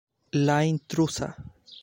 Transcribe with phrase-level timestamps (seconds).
[0.49, 1.29] La intrusa.